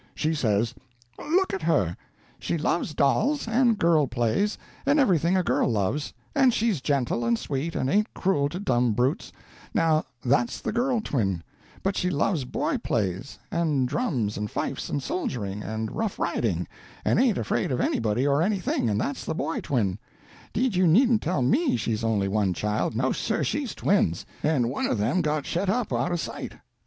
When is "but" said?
11.83-11.95